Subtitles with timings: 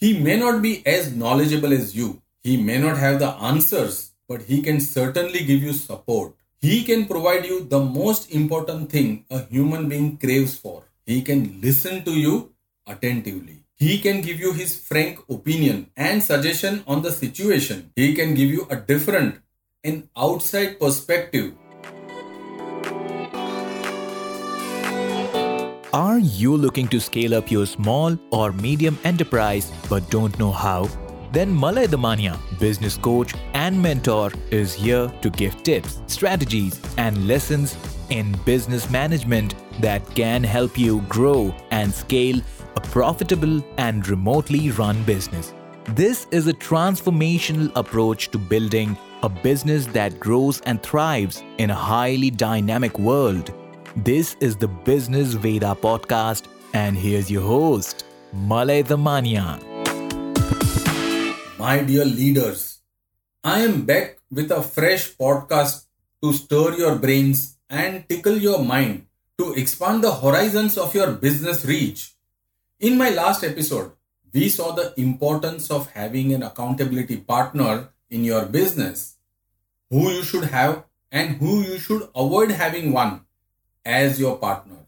[0.00, 2.22] He may not be as knowledgeable as you.
[2.40, 6.34] He may not have the answers, but he can certainly give you support.
[6.60, 10.84] He can provide you the most important thing a human being craves for.
[11.04, 12.52] He can listen to you
[12.86, 13.64] attentively.
[13.74, 17.90] He can give you his frank opinion and suggestion on the situation.
[17.96, 19.40] He can give you a different
[19.82, 21.54] and outside perspective.
[25.94, 30.86] Are you looking to scale up your small or medium enterprise but don't know how?
[31.32, 37.74] Then Malay Damania, business coach and mentor, is here to give tips, strategies, and lessons
[38.10, 42.38] in business management that can help you grow and scale
[42.76, 45.54] a profitable and remotely run business.
[45.94, 51.74] This is a transformational approach to building a business that grows and thrives in a
[51.74, 53.54] highly dynamic world.
[53.96, 59.64] This is the Business Veda podcast, and here's your host, Malay Damania.
[61.58, 62.80] My dear leaders,
[63.42, 65.86] I am back with a fresh podcast
[66.22, 69.06] to stir your brains and tickle your mind
[69.38, 72.14] to expand the horizons of your business reach.
[72.80, 73.92] In my last episode,
[74.34, 79.16] we saw the importance of having an accountability partner in your business,
[79.90, 83.22] who you should have and who you should avoid having one
[83.88, 84.80] as your partner.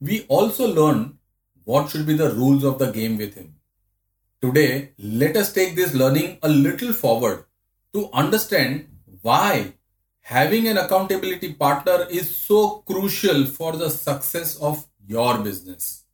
[0.00, 1.18] We also learned
[1.64, 3.56] what should be the rules of the game with him.
[4.40, 7.44] Today, let us take this learning a little forward
[7.92, 8.88] to understand
[9.22, 9.74] why
[10.20, 16.04] having an accountability partner is so crucial for the success of your business.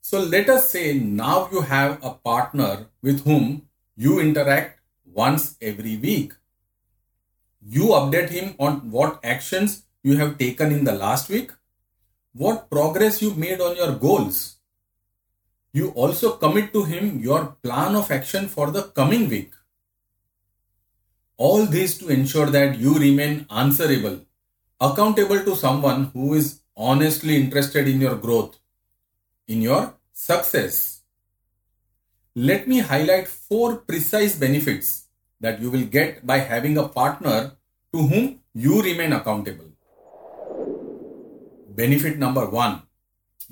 [0.00, 5.96] So let us say now you have a partner with whom you interact once every
[5.96, 6.32] week.
[7.64, 11.52] You update him on what actions you have taken in the last week,
[12.32, 14.56] what progress you made on your goals.
[15.72, 19.52] You also commit to him your plan of action for the coming week.
[21.36, 24.20] All this to ensure that you remain answerable,
[24.80, 28.58] accountable to someone who is honestly interested in your growth,
[29.48, 31.00] in your Success.
[32.36, 35.06] Let me highlight four precise benefits
[35.40, 37.56] that you will get by having a partner
[37.92, 39.70] to whom you remain accountable.
[41.68, 42.82] Benefit number one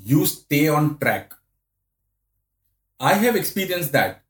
[0.03, 1.35] you stay on track.
[2.99, 4.23] I have experienced that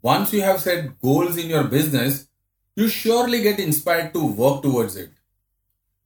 [0.00, 2.28] once you have set goals in your business,
[2.76, 5.10] you surely get inspired to work towards it.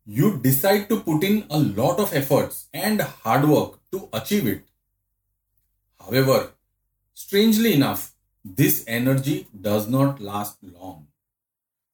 [0.07, 4.65] You decide to put in a lot of efforts and hard work to achieve it.
[6.01, 6.53] However,
[7.15, 8.13] strangely enough,
[8.45, 11.07] this energy does not last long.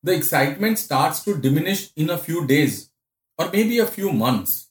[0.02, 2.90] The excitement starts to diminish in a few days
[3.36, 4.68] or maybe a few months.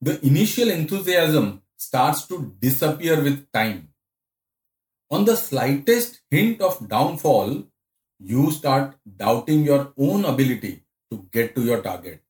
[0.00, 3.88] The initial enthusiasm starts to disappear with time.
[5.10, 7.64] On the slightest hint of downfall,
[8.18, 12.22] you start doubting your own ability to get to your target.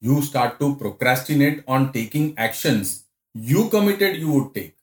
[0.00, 3.04] You start to procrastinate on taking actions
[3.34, 4.76] you committed you would take.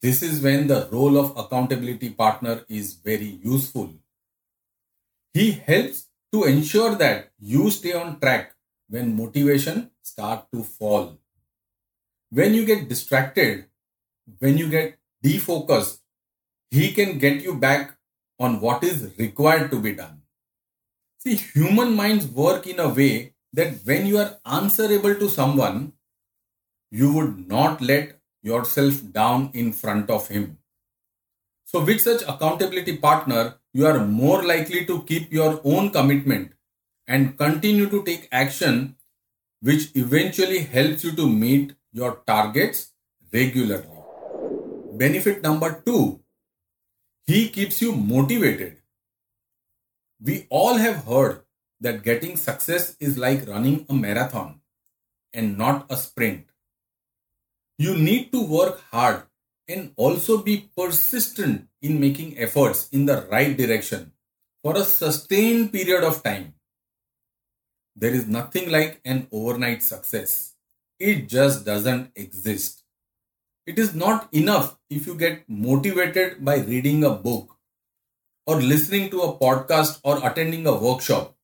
[0.00, 3.92] This is when the role of accountability partner is very useful.
[5.34, 8.54] He helps to ensure that you stay on track
[8.88, 11.18] when motivation start to fall.
[12.30, 13.66] When you get distracted,
[14.38, 16.00] when you get defocused,
[16.70, 17.96] he can get you back
[18.38, 20.22] on what is required to be done.
[21.18, 25.94] See, human minds work in a way that when you are answerable to someone,
[26.90, 30.58] you would not let yourself down in front of him.
[31.64, 36.54] So, with such accountability partner, you are more likely to keep your own commitment
[37.06, 38.96] and continue to take action,
[39.60, 42.92] which eventually helps you to meet your targets
[43.32, 44.00] regularly.
[45.02, 46.20] Benefit number two,
[47.26, 48.78] he keeps you motivated.
[50.20, 51.42] We all have heard
[51.80, 54.60] that getting success is like running a marathon
[55.32, 56.46] and not a sprint.
[57.78, 59.22] You need to work hard
[59.68, 64.12] and also be persistent in making efforts in the right direction
[64.62, 66.54] for a sustained period of time.
[67.94, 70.54] There is nothing like an overnight success.
[70.98, 72.82] It just doesn't exist.
[73.66, 77.56] It is not enough if you get motivated by reading a book
[78.46, 81.36] or listening to a podcast or attending a workshop.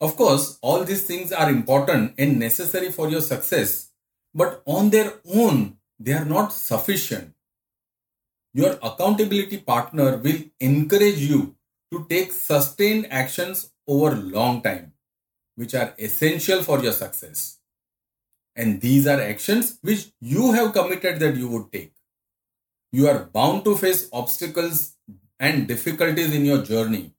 [0.00, 3.90] Of course, all these things are important and necessary for your success
[4.34, 7.34] but on their own, they are not sufficient.
[8.52, 11.56] Your accountability partner will encourage you
[11.92, 14.92] to take sustained actions over long time,
[15.56, 17.58] which are essential for your success.
[18.56, 21.92] And these are actions which you have committed that you would take.
[22.92, 24.96] You are bound to face obstacles
[25.40, 27.12] and difficulties in your journey.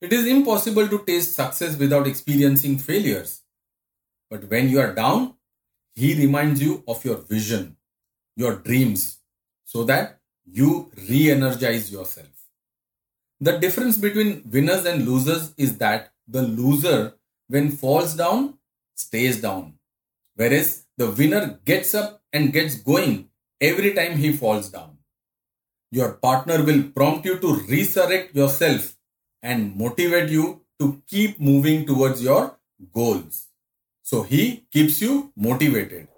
[0.00, 3.42] It is impossible to taste success without experiencing failures.
[4.28, 5.34] But when you are down,
[5.94, 7.76] he reminds you of your vision,
[8.36, 9.18] your dreams,
[9.64, 12.28] so that you re energize yourself.
[13.40, 17.14] The difference between winners and losers is that the loser,
[17.48, 18.54] when falls down,
[18.94, 19.74] stays down,
[20.36, 23.28] whereas the winner gets up and gets going
[23.60, 24.98] every time he falls down.
[25.90, 28.96] Your partner will prompt you to resurrect yourself
[29.42, 32.58] and motivate you to keep moving towards your
[32.92, 33.46] goals.
[34.02, 36.08] So he keeps you motivated.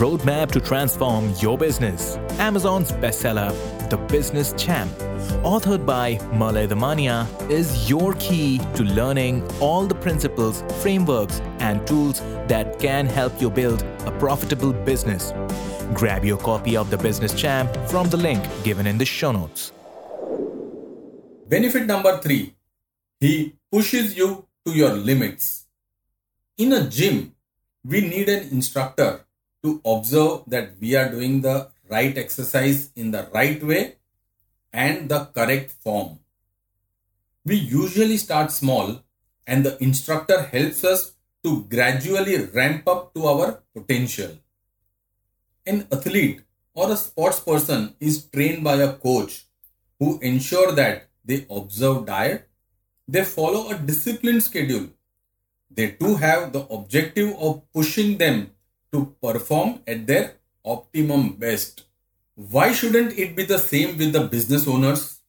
[0.00, 2.16] Roadmap to transform your business.
[2.38, 3.52] Amazon's bestseller,
[3.90, 4.90] The Business Champ,
[5.44, 12.20] authored by Malay Damania, is your key to learning all the principles, frameworks, and tools
[12.48, 15.34] that can help you build a profitable business.
[15.92, 19.70] Grab your copy of The Business Champ from the link given in the show notes.
[21.46, 22.54] Benefit number three,
[23.20, 25.66] he pushes you to your limits.
[26.56, 27.34] In a gym,
[27.84, 29.26] we need an instructor
[29.62, 33.96] to observe that we are doing the right exercise in the right way
[34.72, 36.18] and the correct form.
[37.44, 39.02] We usually start small
[39.46, 44.38] and the instructor helps us to gradually ramp up to our potential.
[45.66, 46.42] An athlete
[46.74, 49.46] or a sports person is trained by a coach
[49.98, 52.48] who ensure that they observe diet,
[53.06, 54.88] they follow a disciplined schedule.
[55.70, 58.50] They too have the objective of pushing them
[58.92, 60.34] to perform at their
[60.64, 61.84] optimum best.
[62.34, 65.20] Why shouldn't it be the same with the business owners?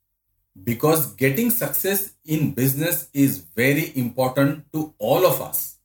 [0.64, 5.78] Because getting success in business is very important to all of us.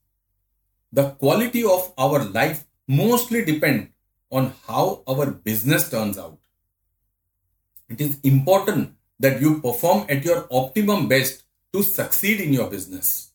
[0.93, 3.91] The quality of our life mostly depend
[4.31, 6.39] on how our business turns out.
[7.89, 13.33] It is important that you perform at your optimum best to succeed in your business.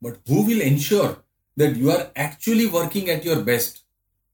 [0.00, 1.23] But who will ensure
[1.56, 3.82] that you are actually working at your best?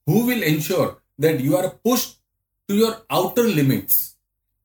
[0.07, 2.19] Who will ensure that you are pushed
[2.69, 4.17] to your outer limits?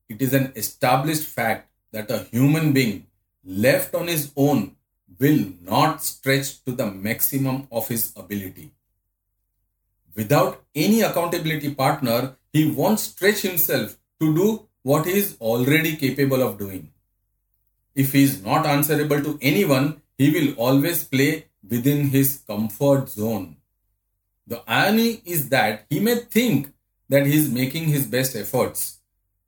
[0.08, 3.06] It is an established fact that a human being
[3.44, 4.76] left on his own
[5.18, 8.72] will not stretch to the maximum of his ability.
[10.14, 16.42] Without any accountability partner, he won't stretch himself to do what he is already capable
[16.42, 16.92] of doing.
[17.94, 23.56] If he is not answerable to anyone, he will always play within his comfort zone.
[24.46, 26.72] The irony is that he may think
[27.08, 28.98] that he is making his best efforts,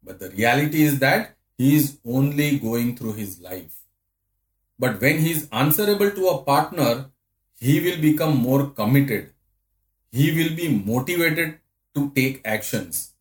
[0.03, 3.75] but the reality is that he is only going through his life.
[4.79, 7.11] But when he is answerable to a partner,
[7.59, 9.32] he will become more committed.
[10.12, 11.59] He will be motivated
[11.94, 13.14] to take actions.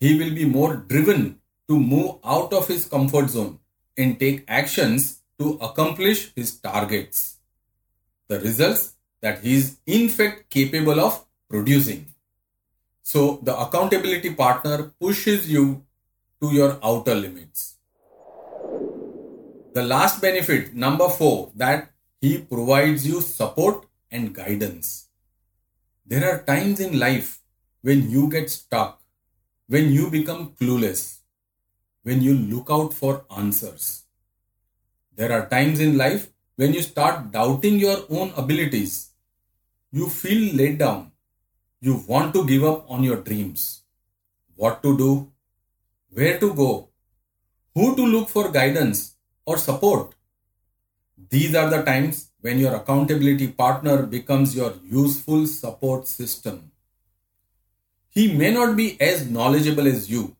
[0.00, 3.58] He will be more driven to move out of his comfort zone
[3.96, 7.37] and take actions to accomplish his targets
[8.28, 12.06] the results that he is in fact capable of producing.
[13.02, 15.82] So the accountability partner pushes you
[16.40, 17.76] to your outer limits.
[19.72, 21.90] The last benefit, number four, that
[22.20, 25.08] he provides you support and guidance.
[26.06, 27.40] There are times in life
[27.82, 29.00] when you get stuck,
[29.68, 31.18] when you become clueless,
[32.02, 34.04] when you look out for answers.
[35.16, 39.10] There are times in life when you start doubting your own abilities,
[39.92, 41.12] you feel laid down.
[41.80, 43.82] You want to give up on your dreams.
[44.56, 45.30] What to do?
[46.10, 46.88] Where to go?
[47.76, 49.14] Who to look for guidance
[49.46, 50.16] or support?
[51.30, 56.72] These are the times when your accountability partner becomes your useful support system.
[58.08, 60.36] He may not be as knowledgeable as you.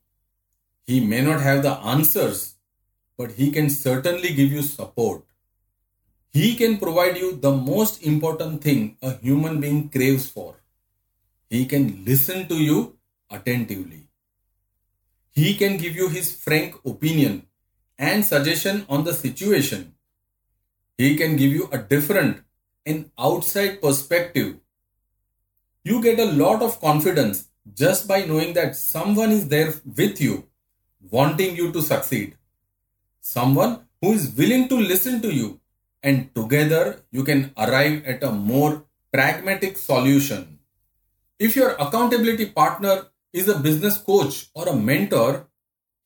[0.84, 2.54] He may not have the answers,
[3.16, 5.27] but he can certainly give you support.
[6.30, 10.56] He can provide you the most important thing a human being craves for.
[11.48, 12.96] He can listen to you
[13.30, 14.08] attentively.
[15.30, 17.46] He can give you his frank opinion
[17.98, 19.94] and suggestion on the situation.
[20.98, 22.42] He can give you a different
[22.84, 24.56] and outside perspective.
[25.84, 30.48] You get a lot of confidence just by knowing that someone is there with you,
[31.10, 32.36] wanting you to succeed.
[33.20, 35.60] Someone who is willing to listen to you
[36.02, 40.58] and together you can arrive at a more pragmatic solution.
[41.38, 45.48] If your accountability partner is a business coach or a mentor,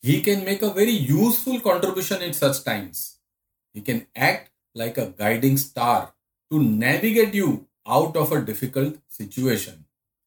[0.02, 3.18] he can make a very useful contribution in such times.
[3.72, 6.14] He can act like a guiding star
[6.50, 9.84] to navigate you out of a difficult situation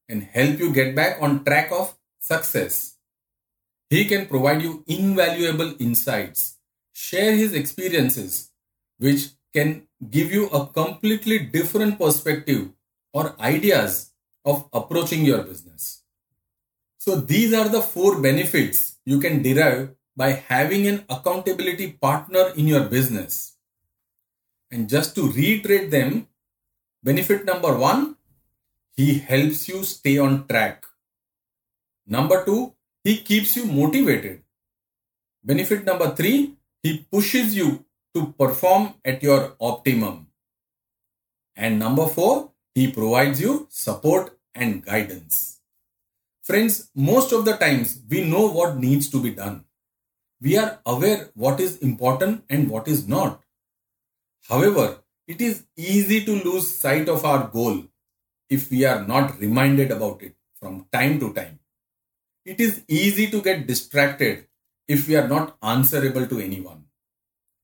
[0.09, 2.95] and help you get back on track of success.
[3.89, 6.57] He can provide you invaluable insights,
[6.93, 8.51] share his experiences,
[8.97, 12.69] which can give you a completely different perspective
[13.13, 14.11] or ideas
[14.43, 16.03] of approaching your business.
[16.97, 22.67] So, these are the four benefits you can derive by having an accountability partner in
[22.67, 23.55] your business.
[24.71, 26.27] And just to reiterate them,
[27.03, 28.15] benefit number one,
[28.97, 30.85] he helps you stay on track.
[32.07, 34.41] Number two, he keeps you motivated.
[35.43, 37.85] Benefit number three, he pushes you
[38.15, 40.27] to perform at your optimum.
[41.55, 45.59] And number four, he provides you support and guidance.
[46.41, 49.65] Friends, most of the times we know what needs to be done.
[50.41, 53.41] We are aware what is important and what is not.
[54.47, 57.83] However, it is easy to lose sight of our goal
[58.49, 61.59] if we are not reminded about it from time to time.
[62.45, 64.45] It is easy to get distracted
[64.87, 66.85] if we are not answerable to anyone.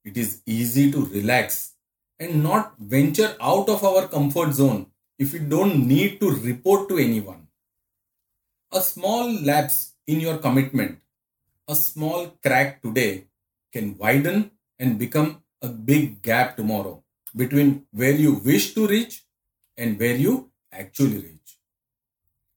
[0.04, 1.74] It is easy to relax
[2.20, 4.88] and not venture out of our comfort zone
[5.20, 7.48] if we don't need to report to anyone.
[8.72, 11.00] A small lapse in your commitment,
[11.68, 13.26] a small crack today
[13.72, 17.04] can widen and become a big gap tomorrow
[17.36, 19.24] between where you wish to reach
[19.78, 21.58] and where you actually reach.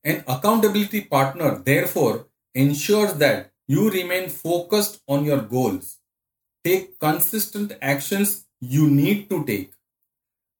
[0.02, 5.98] An accountability partner, therefore, ensures that you remain focused on your goals.
[6.64, 9.72] Take consistent actions you need to take.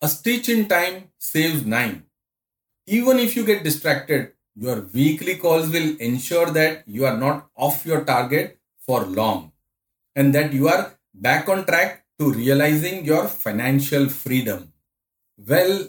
[0.03, 2.05] A stitch in time saves nine.
[2.87, 7.87] Even if you get distracted, your weekly calls will ensure that you are not off
[7.87, 9.53] your target for long
[10.15, 14.73] and that you are back on track to realizing your financial freedom.
[15.39, 15.89] Well,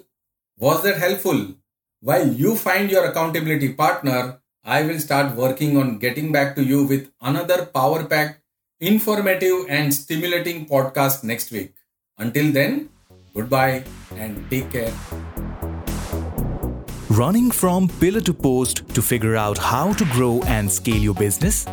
[0.58, 1.56] was that helpful?
[2.00, 6.86] While you find your accountability partner, I will start working on getting back to you
[6.86, 8.42] with another power packed,
[8.80, 11.74] informative, and stimulating podcast next week.
[12.18, 12.90] Until then,
[13.34, 13.84] goodbye
[14.16, 14.94] and take care.
[17.10, 21.66] Running from pillar to post to figure out how to grow and scale your business?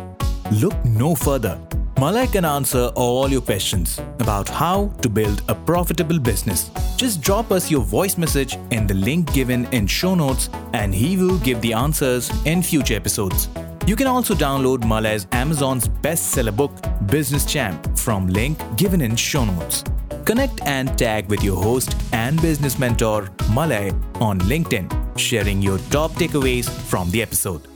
[0.51, 1.59] Look no further.
[1.99, 6.71] Malay can answer all your questions about how to build a profitable business.
[6.97, 11.17] Just drop us your voice message in the link given in show notes and he
[11.17, 13.47] will give the answers in future episodes.
[13.85, 16.71] You can also download Malay's Amazon's bestseller book
[17.07, 19.83] Business Champ from link given in show notes.
[20.23, 24.87] Connect and tag with your host and business mentor Malay on LinkedIn,
[25.19, 27.72] sharing your top takeaways from the episode.